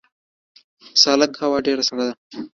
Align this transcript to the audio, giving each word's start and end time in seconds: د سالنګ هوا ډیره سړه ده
د 0.93 0.95
سالنګ 1.01 1.33
هوا 1.43 1.57
ډیره 1.65 1.83
سړه 1.89 2.03
ده 2.07 2.13